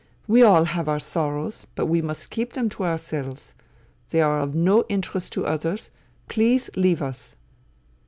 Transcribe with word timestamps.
We 0.27 0.41
all 0.41 0.63
have 0.63 0.89
our 0.89 0.97
sorrows, 0.97 1.67
but 1.75 1.85
we 1.85 2.01
must 2.01 2.31
keep 2.31 2.53
them 2.53 2.69
to 2.69 2.85
ourselves. 2.85 3.53
They 4.09 4.19
are 4.19 4.39
of 4.39 4.55
no 4.55 4.83
interest 4.89 5.31
to 5.33 5.45
others. 5.45 5.91
Please 6.27 6.71
leave 6.75 7.03
us." 7.03 7.35